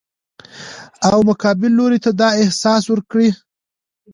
او 1.11 1.17
مقابل 1.29 1.71
لوري 1.79 1.99
ته 2.05 2.11
دا 2.19 2.29
احساس 2.43 2.83
ورکړي 2.89 3.29